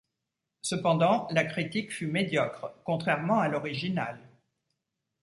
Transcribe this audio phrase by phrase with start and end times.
[0.63, 4.17] Cependant, la critique fut médiocre, contrairement à l'original.